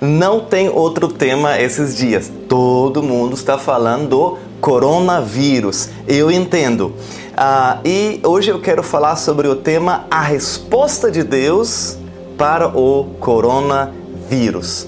[0.00, 2.30] não tem outro tema esses dias.
[2.48, 5.90] Todo mundo está falando do coronavírus.
[6.06, 6.92] Eu entendo.
[7.36, 11.96] Ah, e hoje eu quero falar sobre o tema A Resposta de Deus
[12.36, 14.86] para o Coronavírus.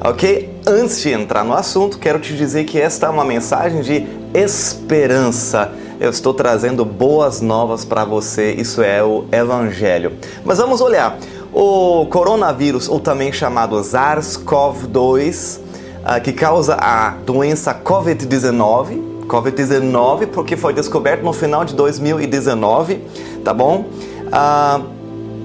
[0.00, 0.52] Ok?
[0.66, 5.72] Antes de entrar no assunto, quero te dizer que esta é uma mensagem de esperança.
[6.00, 10.12] Eu estou trazendo boas novas para você, isso é o Evangelho.
[10.44, 11.16] Mas vamos olhar.
[11.52, 15.60] O coronavírus, ou também chamado SARS-CoV-2,
[16.04, 23.04] ah, que causa a doença COVID-19, COVID-19 porque foi descoberto no final de 2019,
[23.44, 23.84] tá bom?
[24.30, 24.80] Ah,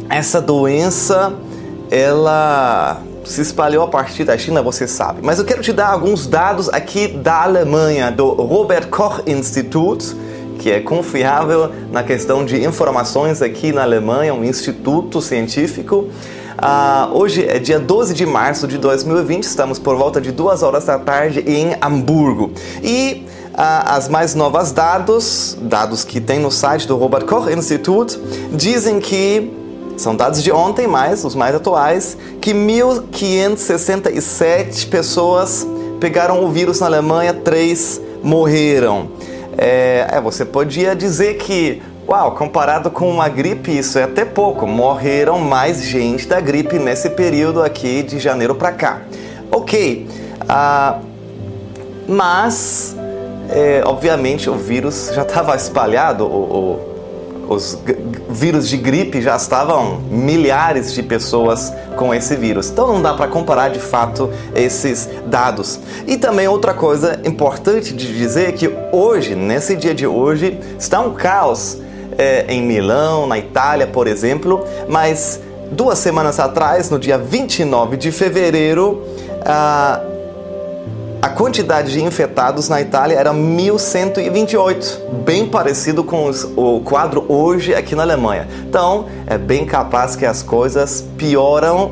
[0.09, 1.33] essa doença,
[1.91, 5.19] ela se espalhou a partir da China, você sabe.
[5.21, 10.15] Mas eu quero te dar alguns dados aqui da Alemanha, do Robert Koch Institute,
[10.57, 16.09] que é confiável na questão de informações aqui na Alemanha, um instituto científico.
[16.57, 20.85] Uh, hoje é dia 12 de março de 2020, estamos por volta de duas horas
[20.85, 22.51] da tarde em Hamburgo.
[22.81, 28.19] E uh, as mais novas dados, dados que tem no site do Robert Koch Institute,
[28.51, 29.53] dizem que
[29.97, 35.67] são dados de ontem, mas os mais atuais, que 1.567 pessoas
[35.99, 39.09] pegaram o vírus na Alemanha, três morreram.
[39.57, 44.67] É, é, você podia dizer que, uau, comparado com uma gripe, isso é até pouco.
[44.67, 49.01] Morreram mais gente da gripe nesse período aqui de janeiro para cá.
[49.51, 50.07] Ok,
[50.47, 50.99] ah,
[52.07, 52.95] mas,
[53.49, 56.96] é, obviamente, o vírus já estava espalhado, o, o
[57.47, 57.77] os
[58.29, 62.69] vírus de gripe já estavam milhares de pessoas com esse vírus.
[62.69, 65.79] Então não dá para comparar de fato esses dados.
[66.05, 70.99] E também outra coisa importante de dizer é que hoje, nesse dia de hoje, está
[70.99, 71.77] um caos
[72.17, 75.39] é, em Milão, na Itália, por exemplo, mas
[75.71, 79.03] duas semanas atrás, no dia 29 de fevereiro,
[79.45, 80.01] ah,
[81.27, 87.75] a quantidade de infectados na Itália era 1.128, bem parecido com os, o quadro hoje
[87.75, 88.47] aqui na Alemanha.
[88.65, 91.91] Então, é bem capaz que as coisas pioram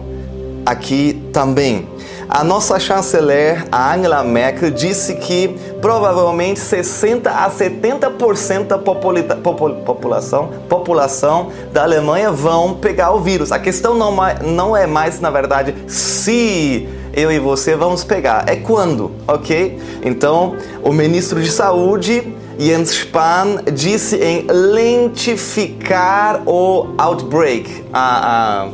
[0.65, 1.85] aqui também.
[2.29, 5.49] A nossa chanceler, a Angela Merkel, disse que
[5.81, 13.51] provavelmente 60 a 70% da população, população da Alemanha vão pegar o vírus.
[13.51, 18.43] A questão não, não é mais, na verdade, se eu e você vamos pegar.
[18.47, 19.79] É quando, ok?
[20.03, 28.67] Então, o ministro de Saúde, Jens Spahn, disse em lentificar o outbreak, a,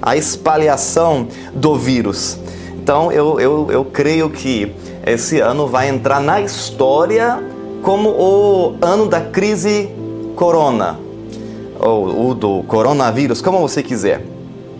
[0.00, 2.38] a, a espalhação do vírus.
[2.76, 4.72] Então, eu, eu, eu creio que
[5.04, 7.42] esse ano vai entrar na história
[7.82, 9.90] como o ano da crise
[10.36, 10.98] corona,
[11.80, 14.24] ou o do coronavírus, como você quiser.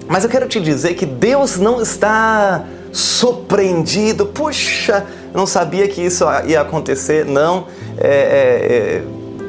[0.09, 2.65] Mas eu quero te dizer que Deus não está
[2.97, 4.27] surpreendido.
[4.27, 7.27] Puxa, não sabia que isso ia acontecer.
[7.27, 7.67] Não,
[7.99, 9.03] é, é, é,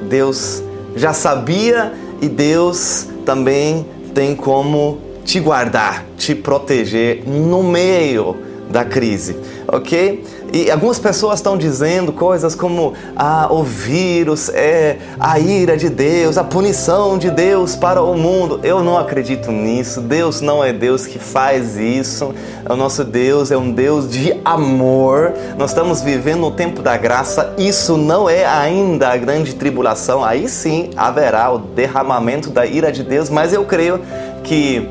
[0.09, 0.61] Deus
[0.95, 8.35] já sabia e Deus também tem como te guardar, te proteger no meio
[8.69, 9.37] da crise,
[9.67, 10.23] ok?
[10.51, 16.37] E algumas pessoas estão dizendo coisas como ah, o vírus é a ira de Deus,
[16.37, 18.59] a punição de Deus para o mundo.
[18.63, 19.99] Eu não acredito nisso.
[19.99, 22.33] Deus não é Deus que faz isso.
[22.69, 25.33] O nosso Deus é um Deus de amor.
[25.57, 27.53] Nós estamos vivendo no tempo da graça.
[27.57, 30.23] Isso não é ainda a grande tribulação.
[30.23, 33.99] Aí sim haverá o derramamento da ira de Deus, mas eu creio
[34.43, 34.87] que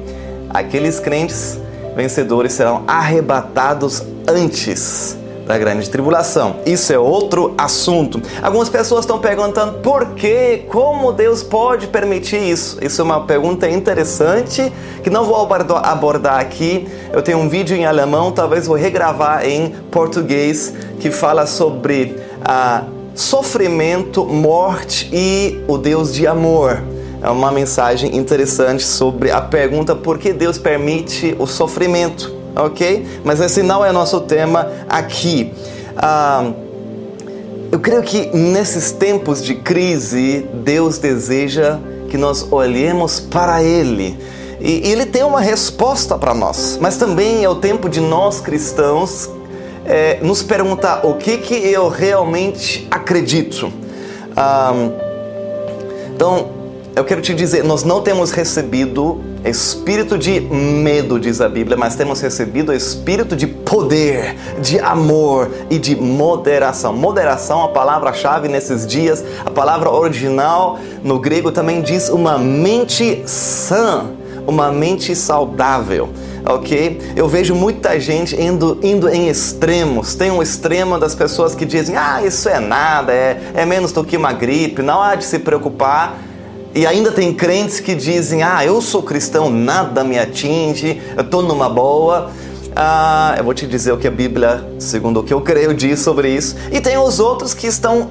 [0.50, 1.58] aqueles crentes
[1.96, 5.16] vencedores serão arrebatados antes
[5.46, 6.56] da grande tribulação.
[6.66, 8.20] Isso é outro assunto.
[8.42, 12.78] Algumas pessoas estão perguntando por que, como Deus pode permitir isso?
[12.84, 16.88] Isso é uma pergunta interessante que não vou abordar aqui.
[17.12, 22.82] Eu tenho um vídeo em alemão, talvez vou regravar em português que fala sobre a
[23.14, 26.82] sofrimento, morte e o Deus de amor.
[27.22, 33.20] É uma mensagem interessante sobre a pergunta por que Deus permite o sofrimento ok?
[33.24, 35.52] Mas esse não é nosso tema aqui.
[35.96, 36.50] Ah,
[37.70, 41.78] eu creio que nesses tempos de crise, Deus deseja
[42.08, 44.18] que nós olhemos para Ele.
[44.60, 49.28] E Ele tem uma resposta para nós, mas também é o tempo de nós cristãos
[49.84, 53.72] é, nos perguntar o que, que eu realmente acredito.
[54.36, 54.72] Ah,
[56.14, 56.55] então,
[56.96, 61.94] eu quero te dizer, nós não temos recebido espírito de medo, diz a Bíblia, mas
[61.94, 66.94] temos recebido espírito de poder, de amor e de moderação.
[66.94, 74.06] Moderação, a palavra-chave nesses dias, a palavra original no grego também diz uma mente sã,
[74.46, 76.08] uma mente saudável.
[76.46, 76.98] ok?
[77.14, 80.14] Eu vejo muita gente indo, indo em extremos.
[80.14, 84.02] Tem um extremo das pessoas que dizem: ah, isso é nada, é, é menos do
[84.02, 86.22] que uma gripe, não há de se preocupar.
[86.76, 91.42] E ainda tem crentes que dizem: ah, eu sou cristão, nada me atinge, eu estou
[91.42, 92.30] numa boa.
[92.76, 96.00] Ah, eu vou te dizer o que a Bíblia, segundo o que eu creio, diz
[96.00, 96.54] sobre isso.
[96.70, 98.10] E tem os outros que estão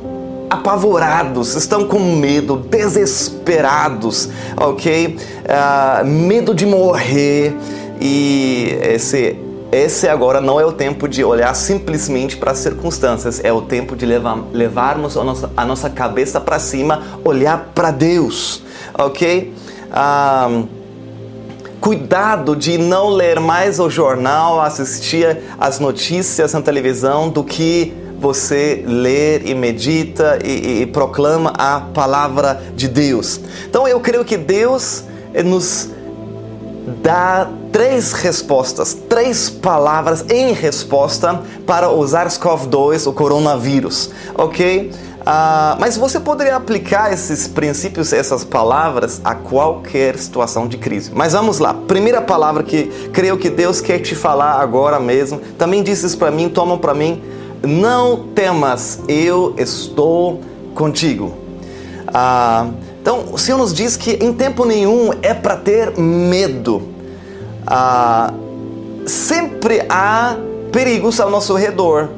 [0.49, 5.15] apavorados, estão com medo, desesperados, ok?
[5.47, 7.55] Ah, medo de morrer.
[8.01, 9.37] E esse,
[9.75, 13.95] esse agora não é o tempo de olhar simplesmente para as circunstâncias, é o tempo
[13.95, 18.63] de levar, levarmos a nossa, a nossa cabeça para cima, olhar para Deus,
[18.93, 19.53] ok?
[19.91, 20.63] Ah,
[21.81, 28.83] cuidado de não ler mais o jornal, assistir as notícias na televisão do que você
[28.87, 33.39] ler e medita e, e, e, proclama a palavra de Deus.
[33.69, 35.03] Então eu creio que Deus
[35.43, 35.89] nos
[37.01, 44.91] dá três respostas, três palavras em resposta para o SARS-CoV-2, o coronavírus, ok?
[45.25, 51.11] Uh, mas você poderia aplicar esses princípios, essas palavras a qualquer situação de crise.
[51.15, 51.73] Mas vamos lá.
[51.73, 55.39] Primeira palavra que creio que Deus quer te falar agora mesmo.
[55.57, 57.23] Também disse isso para mim, tomam para mim.
[57.63, 60.41] Não temas, eu estou
[60.75, 61.33] contigo.
[62.09, 66.81] Uh, então, o Senhor nos diz que em tempo nenhum é para ter medo.
[67.67, 70.35] Uh, sempre há
[70.71, 72.09] perigos ao nosso redor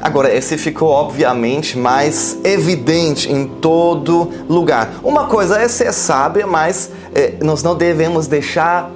[0.00, 5.00] Agora, esse ficou obviamente mais evidente em todo lugar.
[5.02, 8.90] Uma coisa é ser sábia, mas é, nós não devemos deixar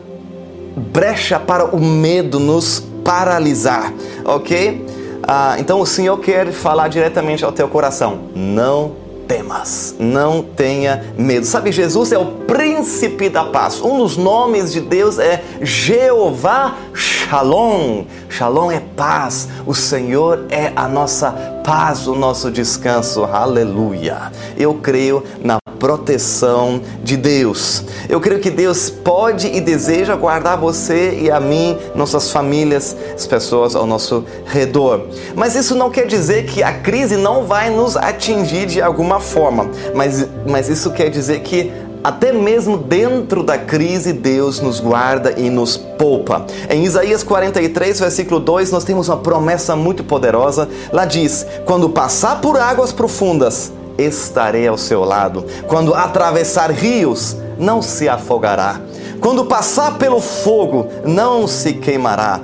[0.77, 3.93] brecha para o medo nos paralisar,
[4.25, 4.87] ok?
[5.23, 8.21] Ah, então o Senhor quer falar diretamente ao teu coração.
[8.35, 8.93] Não
[9.31, 11.47] temas, não tenha medo.
[11.47, 13.81] Sabe, Jesus é o príncipe da paz.
[13.81, 18.05] Um dos nomes de Deus é Jeová Shalom.
[18.29, 19.49] Shalom é paz.
[19.67, 21.31] O Senhor é a nossa
[21.65, 23.25] paz, o nosso descanso.
[23.25, 24.33] Aleluia.
[24.57, 27.85] Eu creio na proteção de Deus.
[28.09, 33.27] Eu creio que Deus pode e deseja guardar você e a mim, nossas famílias, as
[33.27, 35.07] pessoas ao nosso redor.
[35.35, 39.71] Mas isso não quer dizer que a crise não vai nos atingir de alguma forma.
[39.95, 41.73] Mas, mas isso quer dizer que
[42.03, 46.47] até mesmo dentro da crise, Deus nos guarda e nos poupa.
[46.69, 50.69] Em Isaías 43, versículo 2, nós temos uma promessa muito poderosa.
[50.93, 55.45] Lá diz: Quando passar por águas profundas, estarei ao seu lado.
[55.67, 58.81] Quando atravessar rios, não se afogará.
[59.21, 62.41] Quando passar pelo fogo, não se queimará.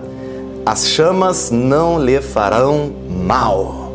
[0.67, 3.86] As chamas não lhe farão mal.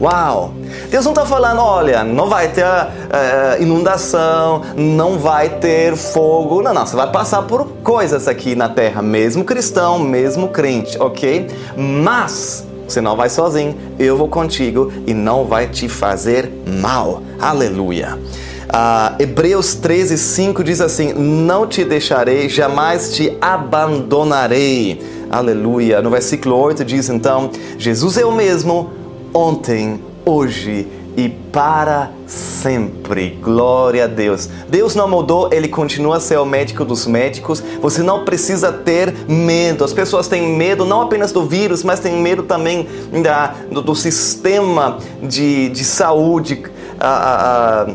[0.00, 0.52] Uau!
[0.90, 6.62] Deus não está falando, olha, não vai ter uh, inundação, não vai ter fogo.
[6.62, 11.48] Não, não, você vai passar por coisas aqui na terra, mesmo cristão, mesmo crente, ok?
[11.76, 17.22] Mas você não vai sozinho, eu vou contigo e não vai te fazer mal.
[17.40, 18.18] Aleluia.
[18.64, 25.00] Uh, Hebreus 13, 5 diz assim: Não te deixarei, jamais te abandonarei.
[25.30, 26.02] Aleluia.
[26.02, 28.90] No versículo 8 diz então: Jesus é o mesmo
[29.34, 30.86] ontem, hoje
[31.16, 33.38] e para sempre.
[33.42, 34.48] Glória a Deus.
[34.68, 37.62] Deus não mudou, ele continua a ser o médico dos médicos.
[37.80, 39.84] Você não precisa ter medo.
[39.84, 42.88] As pessoas têm medo não apenas do vírus, mas têm medo também
[43.22, 46.62] da, do, do sistema de, de saúde.
[46.98, 47.94] A, a,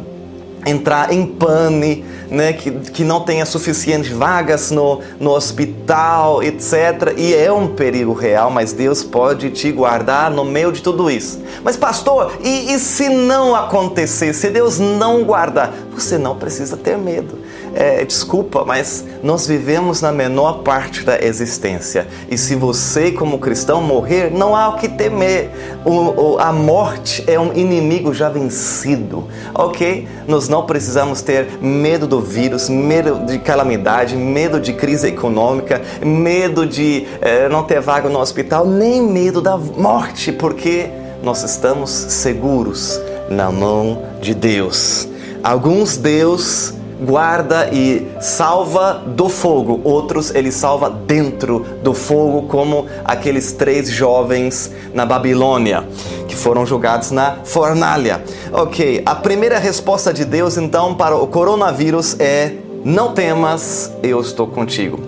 [0.65, 7.13] entrar em pane, né, que, que não tenha suficientes vagas no, no hospital, etc.
[7.17, 11.41] E é um perigo real, mas Deus pode te guardar no meio de tudo isso.
[11.63, 15.73] Mas, pastor, e, e se não acontecer, se Deus não guardar?
[15.93, 17.37] Você não precisa ter medo
[17.73, 22.07] é, desculpa, mas nós vivemos na menor parte da existência.
[22.29, 25.49] E se você, como cristão, morrer, não há o que temer.
[25.85, 30.07] O, o, a morte é um inimigo já vencido, ok?
[30.27, 36.65] Nós não precisamos ter medo do vírus, medo de calamidade, medo de crise econômica, medo
[36.65, 40.89] de é, não ter vaga no hospital, nem medo da morte, porque
[41.23, 42.99] nós estamos seguros
[43.29, 45.07] na mão de Deus.
[45.43, 53.53] Alguns Deus guarda e salva do fogo, outros ele salva dentro do fogo, como aqueles
[53.53, 55.83] três jovens na Babilônia
[56.27, 58.21] que foram jogados na fornalha.
[58.51, 62.53] Ok, a primeira resposta de Deus então para o coronavírus é:
[62.83, 64.99] não temas, eu estou contigo.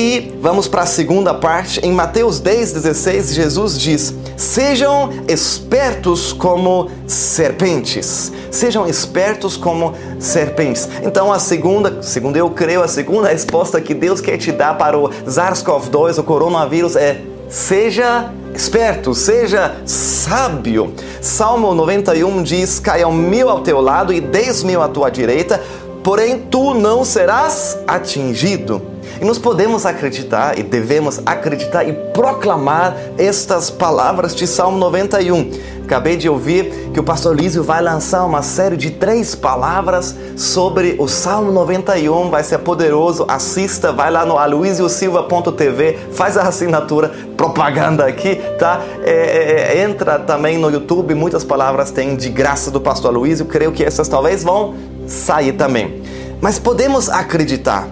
[0.00, 1.84] E vamos para a segunda parte.
[1.84, 8.30] Em Mateus 10, 16, Jesus diz: Sejam espertos como serpentes.
[8.48, 10.88] Sejam espertos como serpentes.
[11.02, 14.96] Então, a segunda, segundo eu creio, a segunda resposta que Deus quer te dar para
[14.96, 20.94] o SARS-CoV-2, o coronavírus, é: seja esperto, seja sábio.
[21.20, 25.60] Salmo 91 diz: Caiam mil ao teu lado e dez mil à tua direita,
[26.04, 28.96] porém tu não serás atingido.
[29.20, 35.50] E nós podemos acreditar e devemos acreditar e proclamar estas palavras de Salmo 91.
[35.82, 40.96] Acabei de ouvir que o pastor Lísio vai lançar uma série de três palavras sobre
[40.98, 43.24] o Salmo 91, vai ser poderoso.
[43.26, 48.82] Assista, vai lá no aluisiosilva.tv, faz a assinatura, propaganda aqui, tá?
[49.02, 53.46] É, é, é, entra também no YouTube, muitas palavras tem de graça do pastor Luísio,
[53.46, 54.74] creio que essas talvez vão
[55.06, 56.02] sair também.
[56.40, 57.88] Mas podemos acreditar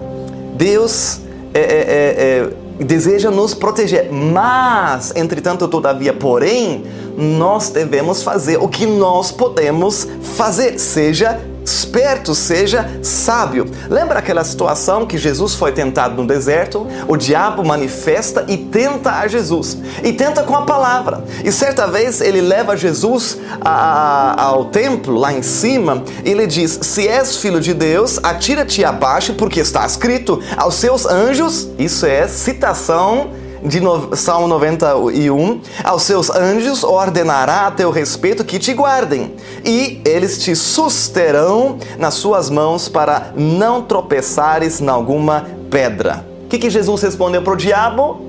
[0.57, 1.21] Deus
[1.53, 2.49] é, é, é,
[2.79, 6.83] é, deseja nos proteger, mas, entretanto, todavia, porém,
[7.15, 13.65] nós devemos fazer o que nós podemos fazer, seja esperto, seja sábio.
[13.89, 16.87] Lembra aquela situação que Jesus foi tentado no deserto?
[17.07, 19.77] O diabo manifesta e tenta a Jesus.
[20.03, 21.23] E tenta com a palavra.
[21.43, 26.47] E certa vez ele leva Jesus a, a, ao templo, lá em cima, e ele
[26.47, 31.67] diz: Se és filho de Deus, atira-te abaixo, porque está escrito aos seus anjos.
[31.77, 33.31] Isso é citação
[33.67, 40.01] de no, Salmo 91, aos seus anjos ordenará a teu respeito que te guardem, e
[40.05, 46.25] eles te susterão nas suas mãos para não tropeçares em alguma pedra.
[46.45, 48.27] O que, que Jesus respondeu para o diabo?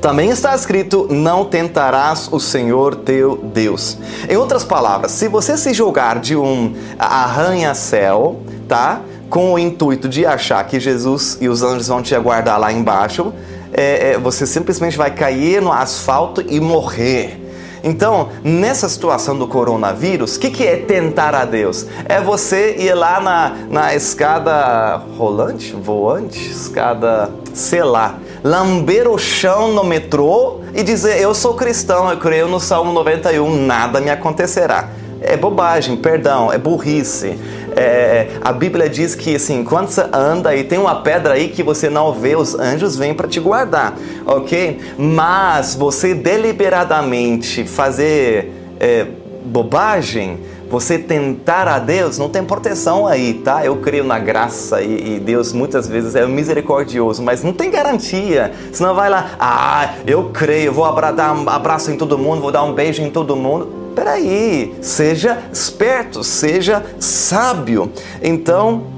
[0.00, 3.96] Também está escrito: Não tentarás o Senhor teu Deus.
[4.28, 9.00] Em outras palavras, se você se julgar de um arranha-céu, tá?
[9.30, 13.32] Com o intuito de achar que Jesus e os anjos vão te aguardar lá embaixo,
[13.74, 17.40] é, é, você simplesmente vai cair no asfalto e morrer.
[17.82, 21.86] Então, nessa situação do coronavírus, o que, que é tentar a Deus?
[22.06, 29.72] É você ir lá na, na escada rolante, voante, escada, sei lá, lamber o chão
[29.72, 34.88] no metrô e dizer: Eu sou cristão, eu creio no Salmo 91, nada me acontecerá.
[35.20, 37.38] É bobagem, perdão, é burrice.
[37.76, 41.62] É, a Bíblia diz que assim, quando você anda e tem uma pedra aí que
[41.62, 43.94] você não vê, os anjos vêm para te guardar,
[44.26, 44.78] ok?
[44.98, 49.06] Mas você deliberadamente fazer é,
[49.44, 50.38] bobagem,
[50.70, 53.64] você tentar a Deus, não tem proteção aí, tá?
[53.64, 58.52] Eu creio na graça e, e, Deus muitas vezes é misericordioso, mas não tem garantia.
[58.72, 62.72] Senão vai lá, ah, eu creio, vou um abraço em todo mundo, vou dar um
[62.72, 63.83] beijo em todo mundo.
[63.94, 67.92] Peraí, seja esperto, seja sábio.
[68.22, 68.94] Então,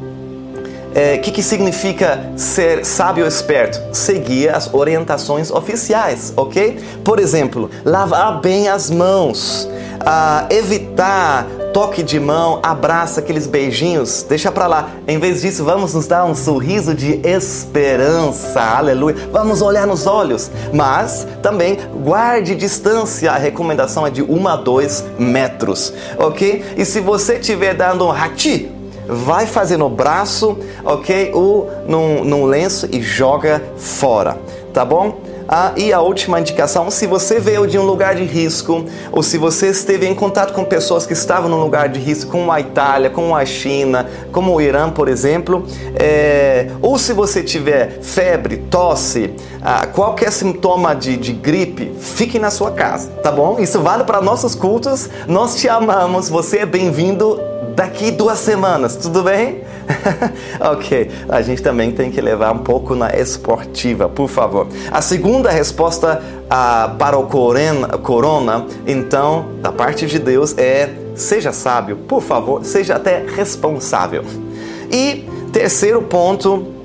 [0.97, 3.95] o é, que, que significa ser sábio ou esperto?
[3.95, 6.79] Seguir as orientações oficiais, ok?
[7.05, 9.69] Por exemplo, lavar bem as mãos,
[10.01, 14.93] uh, evitar toque de mão, abraça, aqueles beijinhos, deixa pra lá.
[15.07, 19.15] Em vez disso, vamos nos dar um sorriso de esperança, aleluia.
[19.31, 23.31] Vamos olhar nos olhos, mas também guarde distância.
[23.31, 26.65] A recomendação é de 1 a 2 metros, ok?
[26.79, 28.73] E se você estiver dando um hati,
[29.07, 31.31] vai fazer no braço, ok?
[31.35, 34.39] Ou num, num lenço e joga fora,
[34.73, 35.26] tá bom?
[35.49, 39.39] Ah, e a última indicação, se você veio de um lugar de risco, ou se
[39.39, 43.11] você esteve em contato com pessoas que estavam num lugar de risco, como a Itália,
[43.11, 49.33] como a China, como o Irã, por exemplo, é, ou se você tiver febre, tosse,
[49.63, 53.59] ah, qualquer sintoma de, de gripe, fique na sua casa, tá bom?
[53.61, 57.41] Isso vale para nossos cultos, nós te amamos, você é bem-vindo
[57.77, 59.61] daqui duas semanas, tudo bem?
[60.59, 64.67] ok, a gente também tem que levar um pouco na esportiva, por favor.
[64.91, 66.23] A segunda resposta
[66.99, 73.25] para o corona, então, da parte de Deus, é seja sábio, por favor, seja até
[73.27, 74.25] responsável.
[74.91, 76.76] E terceiro ponto,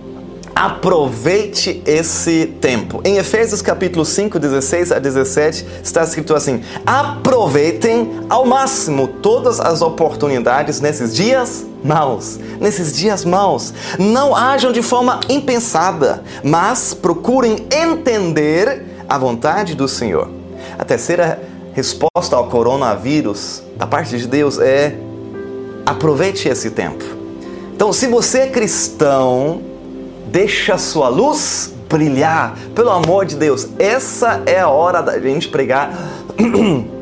[0.55, 3.01] aproveite esse tempo.
[3.03, 9.81] Em Efésios capítulo 5, 16 a 17, está escrito assim: aproveitem ao máximo todas as
[9.81, 13.73] oportunidades nesses dias maus, nesses dias maus.
[13.97, 20.29] Não ajam de forma impensada, mas procurem entender a vontade do Senhor.
[20.77, 21.41] A terceira
[21.73, 24.95] resposta ao coronavírus da parte de Deus é
[25.85, 27.03] aproveite esse tempo.
[27.73, 29.70] Então, se você é cristão,
[30.31, 32.57] deixa sua luz brilhar.
[32.73, 35.91] Pelo amor de Deus, essa é a hora da gente pregar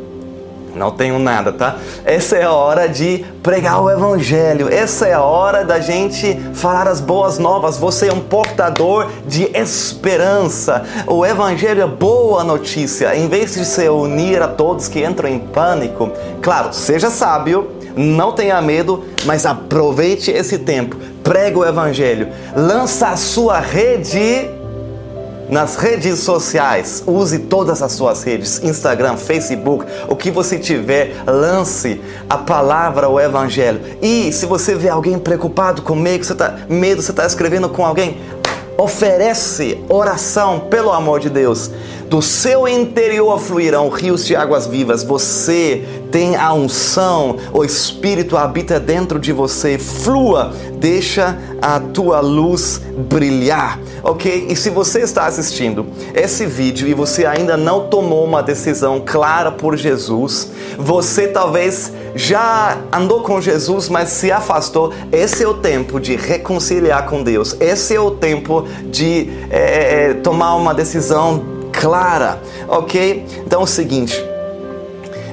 [0.75, 1.77] Não tenho nada, tá?
[2.05, 4.71] Essa é a hora de pregar o Evangelho.
[4.71, 7.77] Essa é a hora da gente falar as boas novas.
[7.77, 10.86] Você é um portador de esperança.
[11.07, 13.15] O Evangelho é boa notícia.
[13.15, 18.31] Em vez de se unir a todos que entram em pânico, claro, seja sábio, não
[18.31, 20.95] tenha medo, mas aproveite esse tempo.
[21.29, 22.29] Prega o Evangelho.
[22.55, 24.50] Lança a sua rede
[25.48, 27.03] nas redes sociais.
[27.05, 33.19] Use todas as suas redes, Instagram, Facebook, o que você tiver, lance a palavra, o
[33.19, 33.79] evangelho.
[34.01, 37.86] E se você vê alguém preocupado com medo, você tá medo, você está escrevendo com
[37.86, 38.19] alguém,
[38.75, 41.69] oferece oração, pelo amor de Deus.
[42.10, 45.04] Do seu interior fluirão rios de águas vivas.
[45.04, 49.78] Você tem a unção, o Espírito habita dentro de você.
[49.78, 54.48] Flua, deixa a tua luz brilhar, ok?
[54.50, 55.86] E se você está assistindo
[56.16, 60.50] esse vídeo e você ainda não tomou uma decisão clara por Jesus,
[60.80, 64.92] você talvez já andou com Jesus, mas se afastou.
[65.12, 67.56] Esse é o tempo de reconciliar com Deus.
[67.60, 73.25] Esse é o tempo de é, tomar uma decisão clara, ok?
[73.45, 74.13] Então é o seguinte: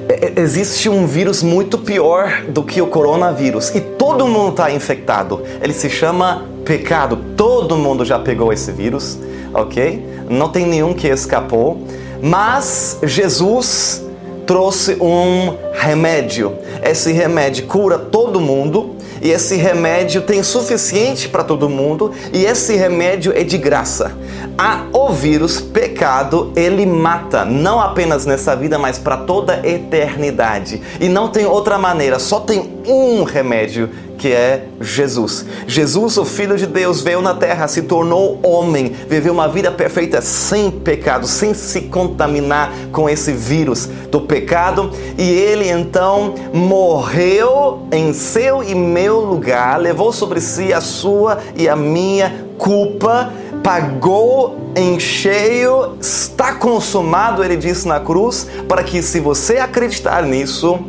[0.09, 4.71] é, é, existe um vírus muito pior do que o coronavírus e todo mundo está
[4.71, 5.43] infectado.
[5.61, 7.17] Ele se chama pecado.
[7.35, 9.19] Todo mundo já pegou esse vírus,
[9.53, 10.03] ok?
[10.29, 11.81] Não tem nenhum que escapou.
[12.21, 14.06] Mas Jesus
[14.47, 16.57] trouxe um remédio.
[16.81, 22.75] Esse remédio cura todo mundo e esse remédio tem suficiente para todo mundo e esse
[22.75, 24.13] remédio é de graça.
[24.57, 30.81] A, o vírus, pecado, ele mata, não apenas nessa vida, mas para toda a eternidade.
[30.99, 35.45] E não tem outra maneira, só tem um remédio que é Jesus.
[35.67, 40.21] Jesus, o Filho de Deus, veio na terra, se tornou homem, viveu uma vida perfeita
[40.21, 48.13] sem pecado, sem se contaminar com esse vírus do pecado, e ele então morreu em
[48.13, 53.31] seu e meu lugar, levou sobre si a sua e a minha culpa,
[53.63, 60.79] pagou em cheio, está consumado, ele disse na cruz, para que se você acreditar nisso,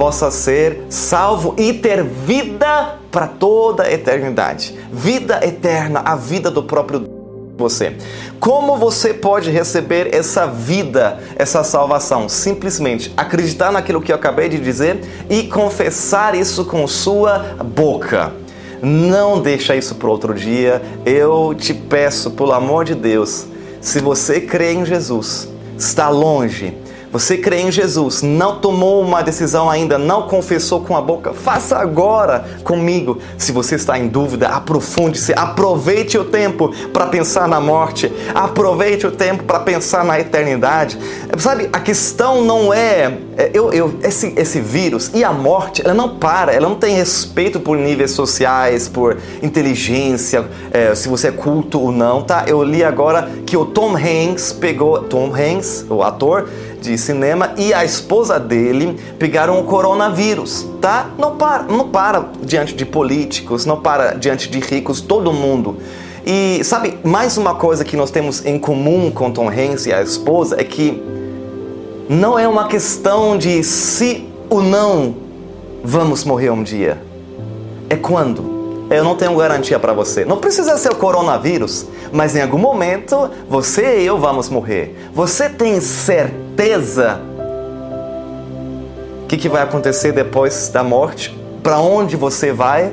[0.00, 4.74] possa ser salvo e ter vida para toda a eternidade.
[4.90, 7.06] Vida eterna, a vida do próprio
[7.58, 7.94] você.
[8.40, 12.30] Como você pode receber essa vida, essa salvação?
[12.30, 18.32] Simplesmente acreditar naquilo que eu acabei de dizer e confessar isso com sua boca.
[18.80, 20.80] Não deixa isso para outro dia.
[21.04, 23.44] Eu te peço, pelo amor de Deus,
[23.82, 25.46] se você crê em Jesus,
[25.76, 26.74] está longe,
[27.12, 31.76] você crê em Jesus, não tomou uma decisão ainda, não confessou com a boca, faça
[31.76, 33.18] agora comigo.
[33.36, 39.10] Se você está em dúvida, aprofunde-se, aproveite o tempo para pensar na morte, aproveite o
[39.10, 40.98] tempo para pensar na eternidade.
[41.38, 45.94] Sabe, a questão não é, é eu, eu, esse, esse vírus e a morte, ela
[45.94, 51.32] não para, ela não tem respeito por níveis sociais, por inteligência, é, se você é
[51.32, 52.44] culto ou não, tá?
[52.46, 56.48] Eu li agora que o Tom Hanks pegou, Tom Hanks, o ator,
[56.80, 61.10] de cinema e a esposa dele pegaram o coronavírus, tá?
[61.18, 65.76] Não para, não para diante de políticos, não para diante de ricos, todo mundo.
[66.24, 70.02] E sabe, mais uma coisa que nós temos em comum com Tom Hanks e a
[70.02, 71.02] esposa é que
[72.08, 75.14] não é uma questão de se ou não
[75.82, 77.00] vamos morrer um dia.
[77.88, 80.24] É quando eu não tenho garantia para você.
[80.24, 84.96] Não precisa ser o coronavírus, mas em algum momento você e eu vamos morrer.
[85.14, 85.80] Você tem
[86.60, 87.18] certeza
[89.22, 91.34] o que, que vai acontecer depois da morte?
[91.62, 92.92] Para onde você vai?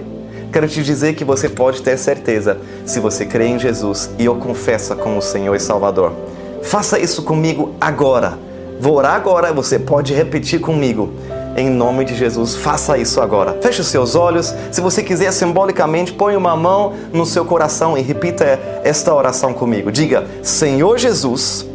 [0.54, 4.36] Quero te dizer que você pode ter certeza se você crê em Jesus e o
[4.36, 6.14] confessa como Senhor e Salvador.
[6.62, 8.38] Faça isso comigo agora.
[8.80, 11.10] Vou orar agora, você pode repetir comigo
[11.58, 12.56] em nome de Jesus.
[12.56, 13.58] Faça isso agora.
[13.62, 14.54] Feche os seus olhos.
[14.72, 18.46] Se você quiser simbolicamente, põe uma mão no seu coração e repita
[18.84, 19.92] esta oração comigo.
[19.92, 21.66] Diga: Senhor Jesus,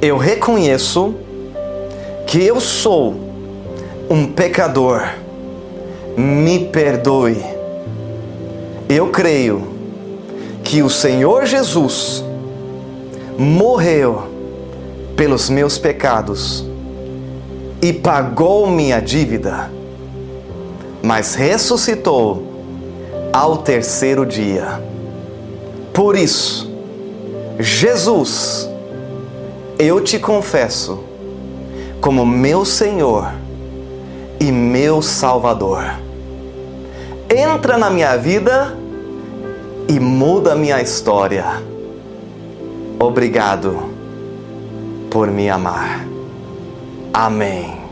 [0.00, 1.14] eu reconheço
[2.26, 3.14] que eu sou
[4.10, 5.02] um pecador.
[6.16, 7.44] Me perdoe.
[8.88, 9.68] Eu creio
[10.62, 12.24] que o Senhor Jesus
[13.38, 14.24] morreu
[15.16, 16.64] pelos meus pecados
[17.82, 19.70] e pagou minha dívida,
[21.02, 22.42] mas ressuscitou
[23.32, 24.80] ao terceiro dia.
[25.92, 26.70] Por isso,
[27.58, 28.68] Jesus,
[29.78, 31.04] eu te confesso
[32.00, 33.32] como meu Senhor
[34.40, 35.82] e meu Salvador.
[37.28, 38.76] Entra na minha vida
[39.88, 41.62] e muda minha história.
[42.98, 43.90] Obrigado
[45.10, 46.06] por me amar.
[47.12, 47.85] Amém.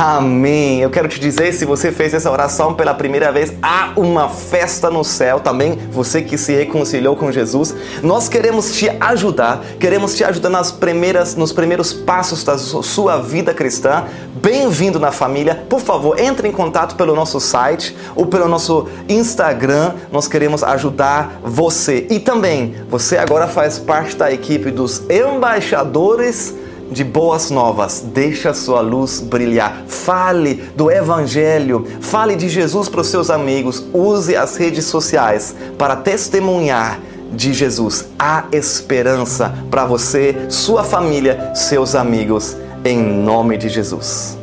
[0.00, 0.80] Amém.
[0.80, 4.88] Eu quero te dizer, se você fez essa oração pela primeira vez, há uma festa
[4.88, 5.76] no céu também.
[5.90, 11.34] Você que se reconciliou com Jesus, nós queremos te ajudar, queremos te ajudar nas primeiras,
[11.34, 14.04] nos primeiros passos da sua vida cristã.
[14.40, 15.64] Bem-vindo na família.
[15.68, 19.94] Por favor, entre em contato pelo nosso site ou pelo nosso Instagram.
[20.12, 22.06] Nós queremos ajudar você.
[22.08, 26.54] E também, você agora faz parte da equipe dos embaixadores
[26.90, 28.04] de boas novas.
[28.12, 29.84] Deixa sua luz brilhar.
[29.86, 31.86] Fale do Evangelho.
[32.00, 33.84] Fale de Jesus para os seus amigos.
[33.92, 37.00] Use as redes sociais para testemunhar
[37.32, 38.06] de Jesus.
[38.18, 42.56] Há esperança para você, sua família, seus amigos.
[42.84, 44.37] Em nome de Jesus.